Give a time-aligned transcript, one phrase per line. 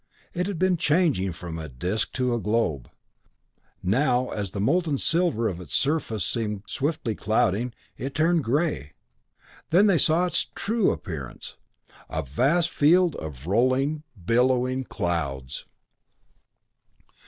[0.33, 2.89] It had changed from a disc to a globe,
[3.83, 8.93] and now, as the molten silver of its surface seemed swiftly clouding, it turned grey;
[9.69, 11.57] then they saw its true appearance,
[12.09, 15.65] a vast field of rolling, billowing clouds!